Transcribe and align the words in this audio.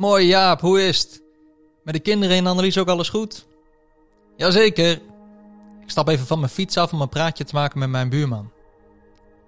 Mooi 0.00 0.26
Jaap, 0.26 0.60
hoe 0.60 0.82
is 0.82 1.02
het? 1.02 1.22
Met 1.82 1.94
de 1.94 2.00
kinderen 2.00 2.36
en 2.36 2.46
Annelies 2.46 2.78
ook 2.78 2.88
alles 2.88 3.08
goed? 3.08 3.46
Jazeker. 4.36 4.92
Ik 5.80 5.90
stap 5.90 6.08
even 6.08 6.26
van 6.26 6.38
mijn 6.38 6.50
fiets 6.50 6.76
af 6.76 6.92
om 6.92 7.00
een 7.00 7.08
praatje 7.08 7.44
te 7.44 7.54
maken 7.54 7.78
met 7.78 7.88
mijn 7.88 8.08
buurman. 8.08 8.50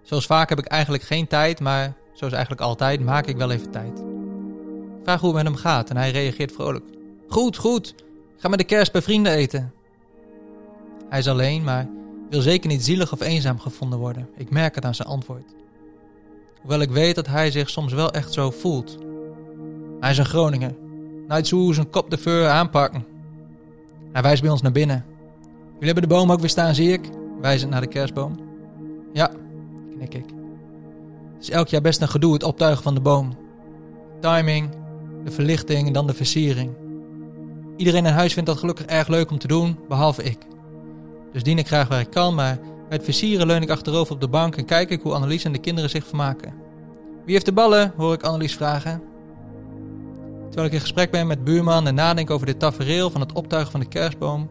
Zoals 0.02 0.26
vaak 0.26 0.48
heb 0.48 0.58
ik 0.58 0.66
eigenlijk 0.66 1.02
geen 1.02 1.26
tijd, 1.26 1.60
maar 1.60 1.94
zoals 2.12 2.32
eigenlijk 2.32 2.62
altijd 2.62 3.00
maak 3.00 3.26
ik 3.26 3.36
wel 3.36 3.50
even 3.50 3.70
tijd. 3.70 3.98
Ik 3.98 5.02
vraag 5.02 5.20
hoe 5.20 5.34
het 5.34 5.44
met 5.44 5.52
hem 5.52 5.62
gaat 5.62 5.90
en 5.90 5.96
hij 5.96 6.10
reageert 6.10 6.52
vrolijk. 6.52 6.84
Goed, 7.28 7.56
goed. 7.56 7.94
Ga 8.36 8.48
met 8.48 8.58
de 8.58 8.64
kerst 8.64 8.92
bij 8.92 9.02
vrienden 9.02 9.32
eten. 9.32 9.72
Hij 11.08 11.18
is 11.18 11.28
alleen, 11.28 11.64
maar 11.64 11.88
wil 12.30 12.40
zeker 12.40 12.68
niet 12.68 12.84
zielig 12.84 13.12
of 13.12 13.20
eenzaam 13.20 13.60
gevonden 13.60 13.98
worden. 13.98 14.28
Ik 14.36 14.50
merk 14.50 14.74
het 14.74 14.84
aan 14.84 14.94
zijn 14.94 15.08
antwoord. 15.08 15.54
Hoewel 16.60 16.80
ik 16.80 16.90
weet 16.90 17.14
dat 17.14 17.26
hij 17.26 17.50
zich 17.50 17.70
soms 17.70 17.92
wel 17.92 18.10
echt 18.10 18.32
zo 18.32 18.50
voelt. 18.50 18.98
Is 20.12 20.18
een 20.18 20.24
Groninger. 20.24 20.74
Nooit 21.28 21.46
zo 21.46 21.72
zijn 21.72 21.90
kop 21.90 22.10
de 22.10 22.18
veur 22.18 22.48
aanpakken. 22.48 23.04
Hij 24.12 24.22
wijst 24.22 24.42
bij 24.42 24.50
ons 24.50 24.62
naar 24.62 24.72
binnen. 24.72 25.04
Jullie 25.72 25.92
hebben 25.92 26.02
de 26.02 26.14
boom 26.14 26.32
ook 26.32 26.40
weer 26.40 26.48
staan, 26.48 26.74
zie 26.74 26.92
ik. 26.92 27.08
Wijzend 27.40 27.70
naar 27.70 27.80
de 27.80 27.86
kerstboom. 27.86 28.40
Ja, 29.12 29.30
knik 29.96 30.14
ik. 30.14 30.24
Het 31.34 31.42
is 31.42 31.50
elk 31.50 31.68
jaar 31.68 31.80
best 31.80 32.00
een 32.00 32.08
gedoe, 32.08 32.32
het 32.32 32.42
optuigen 32.42 32.82
van 32.82 32.94
de 32.94 33.00
boom. 33.00 33.36
Timing, 34.20 34.70
de 35.24 35.30
verlichting 35.30 35.86
en 35.86 35.92
dan 35.92 36.06
de 36.06 36.14
versiering. 36.14 36.70
Iedereen 37.76 38.06
in 38.06 38.12
huis 38.12 38.32
vindt 38.32 38.48
dat 38.48 38.58
gelukkig 38.58 38.86
erg 38.86 39.08
leuk 39.08 39.30
om 39.30 39.38
te 39.38 39.48
doen, 39.48 39.78
behalve 39.88 40.22
ik. 40.22 40.38
Dus 41.32 41.42
dien 41.42 41.58
ik 41.58 41.66
graag 41.66 41.88
waar 41.88 42.00
ik 42.00 42.10
kan, 42.10 42.34
maar 42.34 42.58
bij 42.88 42.96
het 42.96 43.04
versieren 43.04 43.46
leun 43.46 43.62
ik 43.62 43.70
achterover 43.70 44.14
op 44.14 44.20
de 44.20 44.28
bank 44.28 44.56
en 44.56 44.64
kijk 44.64 44.90
ik 44.90 45.02
hoe 45.02 45.12
Annelies 45.12 45.44
en 45.44 45.52
de 45.52 45.58
kinderen 45.58 45.90
zich 45.90 46.06
vermaken. 46.06 46.54
Wie 47.24 47.34
heeft 47.34 47.46
de 47.46 47.52
ballen? 47.52 47.92
hoor 47.96 48.14
ik 48.14 48.22
Annelies 48.22 48.54
vragen. 48.54 49.11
Terwijl 50.52 50.72
ik 50.72 50.78
in 50.78 50.86
gesprek 50.86 51.10
ben 51.10 51.26
met 51.26 51.44
buurman 51.44 51.86
en 51.86 51.94
nadenk 51.94 52.30
over 52.30 52.46
dit 52.46 52.58
tafereel 52.58 53.10
van 53.10 53.20
het 53.20 53.32
optuigen 53.32 53.70
van 53.70 53.80
de 53.80 53.86
kerstboom, 53.86 54.48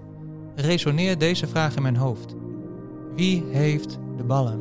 resoneert 0.55 1.19
deze 1.19 1.47
vraag 1.47 1.75
in 1.75 1.81
mijn 1.81 1.95
hoofd. 1.95 2.35
Wie 3.15 3.43
heeft 3.51 3.99
de 4.17 4.23
ballen? 4.23 4.53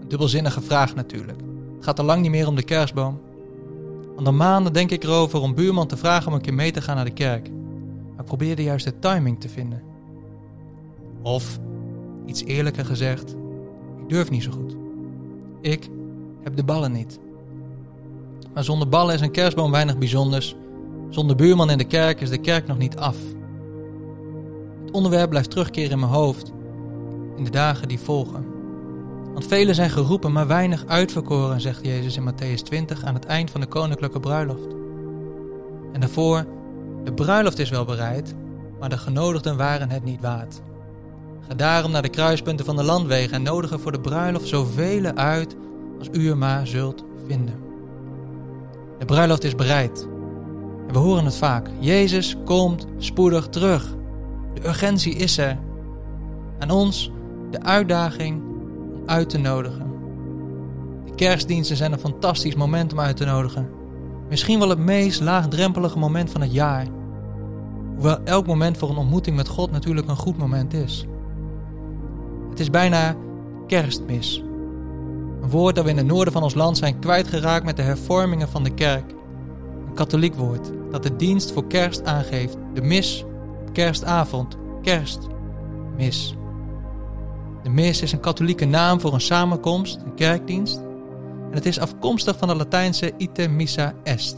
Een 0.00 0.08
dubbelzinnige 0.08 0.60
vraag 0.60 0.94
natuurlijk. 0.94 1.38
Het 1.76 1.84
gaat 1.84 1.98
al 1.98 2.04
lang 2.04 2.22
niet 2.22 2.30
meer 2.30 2.46
om 2.46 2.56
de 2.56 2.62
kerstboom. 2.62 3.20
Al 4.24 4.32
maanden 4.32 4.72
denk 4.72 4.90
ik 4.90 5.04
erover 5.04 5.40
om 5.40 5.54
buurman 5.54 5.86
te 5.86 5.96
vragen 5.96 6.28
om 6.28 6.34
een 6.34 6.40
keer 6.40 6.54
mee 6.54 6.72
te 6.72 6.80
gaan 6.80 6.96
naar 6.96 7.04
de 7.04 7.10
kerk. 7.10 7.50
Maar 8.10 8.20
ik 8.20 8.24
probeer 8.24 8.56
de 8.56 8.62
juiste 8.62 8.98
timing 8.98 9.40
te 9.40 9.48
vinden. 9.48 9.82
Of, 11.22 11.58
iets 12.26 12.44
eerlijker 12.44 12.84
gezegd, 12.84 13.30
ik 13.98 14.08
durf 14.08 14.30
niet 14.30 14.42
zo 14.42 14.50
goed. 14.50 14.76
Ik 15.60 15.88
heb 16.42 16.56
de 16.56 16.64
ballen 16.64 16.92
niet. 16.92 17.18
Maar 18.54 18.64
zonder 18.64 18.88
ballen 18.88 19.14
is 19.14 19.20
een 19.20 19.30
kerstboom 19.30 19.70
weinig 19.70 19.98
bijzonders. 19.98 20.56
Zonder 21.08 21.36
buurman 21.36 21.70
in 21.70 21.78
de 21.78 21.84
kerk 21.84 22.20
is 22.20 22.30
de 22.30 22.38
kerk 22.38 22.66
nog 22.66 22.78
niet 22.78 22.96
af. 22.96 23.16
Het 24.84 24.90
onderwerp 24.90 25.30
blijft 25.30 25.50
terugkeren 25.50 25.90
in 25.90 25.98
mijn 25.98 26.12
hoofd 26.12 26.52
in 27.36 27.44
de 27.44 27.50
dagen 27.50 27.88
die 27.88 27.98
volgen. 27.98 28.46
Want 29.32 29.46
velen 29.46 29.74
zijn 29.74 29.90
geroepen, 29.90 30.32
maar 30.32 30.46
weinig 30.46 30.86
uitverkoren, 30.86 31.60
zegt 31.60 31.84
Jezus 31.84 32.16
in 32.16 32.32
Matthäus 32.32 32.62
20 32.62 33.04
aan 33.04 33.14
het 33.14 33.24
eind 33.24 33.50
van 33.50 33.60
de 33.60 33.66
koninklijke 33.66 34.20
bruiloft. 34.20 34.66
En 35.92 36.00
daarvoor, 36.00 36.46
de 37.04 37.12
bruiloft 37.12 37.58
is 37.58 37.70
wel 37.70 37.84
bereid, 37.84 38.34
maar 38.80 38.88
de 38.88 38.98
genodigden 38.98 39.56
waren 39.56 39.90
het 39.90 40.04
niet 40.04 40.20
waard. 40.20 40.60
Ga 41.48 41.54
daarom 41.54 41.90
naar 41.90 42.02
de 42.02 42.08
kruispunten 42.08 42.64
van 42.64 42.76
de 42.76 42.82
landwegen 42.82 43.34
en 43.34 43.42
nodigen 43.42 43.80
voor 43.80 43.92
de 43.92 44.00
bruiloft 44.00 44.48
zoveel 44.48 45.04
uit 45.14 45.56
als 45.98 46.08
u 46.12 46.28
er 46.28 46.36
maar 46.36 46.66
zult 46.66 47.04
vinden. 47.26 47.54
De 48.98 49.04
bruiloft 49.04 49.44
is 49.44 49.54
bereid. 49.54 50.08
En 50.88 50.94
we 50.94 50.98
horen 50.98 51.24
het 51.24 51.36
vaak. 51.36 51.70
Jezus 51.78 52.36
komt 52.44 52.86
spoedig 52.98 53.48
terug. 53.48 53.96
De 54.54 54.66
urgentie 54.66 55.14
is 55.14 55.38
er. 55.38 55.58
Aan 56.58 56.70
ons 56.70 57.10
de 57.50 57.62
uitdaging 57.62 58.42
om 58.94 59.02
uit 59.06 59.28
te 59.28 59.38
nodigen. 59.38 59.86
De 61.04 61.14
kerstdiensten 61.14 61.76
zijn 61.76 61.92
een 61.92 61.98
fantastisch 61.98 62.54
moment 62.54 62.92
om 62.92 63.00
uit 63.00 63.16
te 63.16 63.24
nodigen. 63.24 63.70
Misschien 64.28 64.58
wel 64.58 64.68
het 64.68 64.78
meest 64.78 65.20
laagdrempelige 65.20 65.98
moment 65.98 66.30
van 66.30 66.40
het 66.40 66.52
jaar. 66.52 66.86
Hoewel 67.94 68.18
elk 68.24 68.46
moment 68.46 68.78
voor 68.78 68.90
een 68.90 68.96
ontmoeting 68.96 69.36
met 69.36 69.48
God 69.48 69.70
natuurlijk 69.70 70.08
een 70.08 70.16
goed 70.16 70.38
moment 70.38 70.74
is. 70.74 71.06
Het 72.50 72.60
is 72.60 72.70
bijna 72.70 73.16
kerstmis. 73.66 74.42
Een 75.42 75.50
woord 75.50 75.74
dat 75.74 75.84
we 75.84 75.90
in 75.90 75.96
het 75.96 76.06
noorden 76.06 76.32
van 76.32 76.42
ons 76.42 76.54
land 76.54 76.78
zijn 76.78 76.98
kwijtgeraakt 76.98 77.64
met 77.64 77.76
de 77.76 77.82
hervormingen 77.82 78.48
van 78.48 78.62
de 78.62 78.74
kerk. 78.74 79.16
Katholiek 79.98 80.34
woord 80.34 80.70
dat 80.90 81.02
de 81.02 81.16
dienst 81.16 81.52
voor 81.52 81.66
kerst 81.66 82.04
aangeeft. 82.04 82.56
De 82.74 82.82
mis, 82.82 83.24
kerstavond, 83.72 84.56
kerstmis. 84.82 86.34
De 87.62 87.70
mis 87.70 88.02
is 88.02 88.12
een 88.12 88.20
katholieke 88.20 88.64
naam 88.64 89.00
voor 89.00 89.14
een 89.14 89.20
samenkomst, 89.20 90.00
een 90.04 90.14
kerkdienst. 90.14 90.76
En 91.50 91.54
het 91.54 91.66
is 91.66 91.78
afkomstig 91.78 92.36
van 92.38 92.48
de 92.48 92.54
Latijnse 92.54 93.12
ite 93.16 93.48
missa 93.48 93.94
est. 94.02 94.36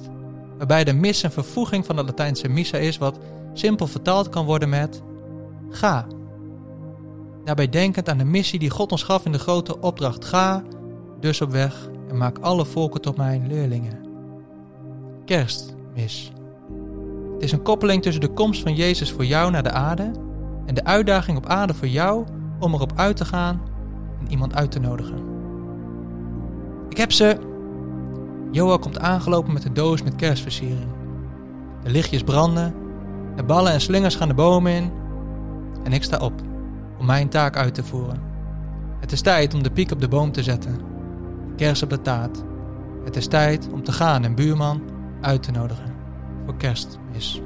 Waarbij 0.59 0.85
de 0.85 0.93
mis 0.93 1.23
een 1.23 1.31
vervoeging 1.31 1.87
van 1.87 1.97
de 1.97 2.05
Latijnse 2.05 2.49
missa 2.49 2.79
is 2.79 2.99
wat 2.99 3.19
simpel 3.53 3.87
vertaald 3.87 4.29
kan 4.29 4.45
worden 4.45 4.69
met 4.69 5.03
ga. 5.71 6.07
Daarbij 7.45 7.69
denkend 7.69 8.09
aan 8.09 8.19
de 8.19 8.25
missie 8.25 8.59
die 8.59 8.71
God 8.71 8.93
ons 8.93 9.03
gaf 9.03 9.25
in 9.25 9.33
de 9.33 9.39
grote 9.39 9.81
opdracht 9.81 10.25
ga, 10.25 10.63
dus 11.21 11.41
op 11.41 11.51
weg 11.51 11.89
en 12.09 12.17
maak 12.17 12.39
alle 12.39 12.65
volken 12.65 13.01
tot 13.01 13.17
mijn 13.17 13.47
leerlingen. 13.47 14.10
Kerstmis. 15.31 16.33
Het 17.33 17.43
is 17.43 17.53
een 17.53 17.63
koppeling 17.63 18.03
tussen 18.03 18.21
de 18.21 18.33
komst 18.33 18.63
van 18.63 18.75
Jezus 18.75 19.13
voor 19.13 19.25
jou 19.25 19.51
naar 19.51 19.63
de 19.63 19.71
aarde 19.71 20.11
en 20.67 20.75
de 20.75 20.85
uitdaging 20.85 21.39
op 21.39 21.47
aarde 21.47 21.75
voor 21.75 21.89
jou 21.89 22.25
om 22.59 22.75
erop 22.75 22.93
uit 22.95 23.17
te 23.17 23.25
gaan 23.25 23.61
en 24.21 24.31
iemand 24.31 24.55
uit 24.55 24.71
te 24.71 24.81
nodigen. 24.81 25.19
Ik 26.89 26.97
heb 26.97 27.13
ze. 27.13 27.39
Joa 28.51 28.77
komt 28.77 28.99
aangelopen 28.99 29.53
met 29.53 29.63
de 29.63 29.73
doos 29.73 30.03
met 30.03 30.17
kerstversiering. 30.17 30.91
De 31.83 31.91
lichtjes 31.91 32.23
branden, 32.23 32.75
de 33.37 33.45
ballen 33.45 33.73
en 33.73 33.81
slingers 33.81 34.17
gaan 34.17 34.29
de 34.29 34.35
bomen 34.35 34.73
in 34.73 34.93
en 35.85 35.93
ik 35.93 36.03
sta 36.03 36.19
op 36.19 36.41
om 36.99 37.07
mijn 37.07 37.29
taak 37.29 37.57
uit 37.57 37.75
te 37.75 37.85
voeren. 37.85 38.23
Het 39.01 39.13
is 39.13 39.21
tijd 39.21 39.55
om 39.55 39.63
de 39.63 39.71
piek 39.71 39.91
op 39.91 40.01
de 40.01 40.09
boom 40.09 40.33
te 40.33 40.43
zetten, 40.43 40.81
kers 41.57 41.83
op 41.83 41.91
de 41.91 42.01
taart. 42.01 42.43
Het 43.05 43.17
is 43.17 43.27
tijd 43.27 43.69
om 43.73 43.83
te 43.83 43.93
gaan 43.93 44.25
en 44.25 44.35
buurman 44.35 44.90
uit 45.21 45.43
te 45.43 45.51
nodigen 45.51 45.95
voor 46.45 46.57
kerstmis. 46.57 47.43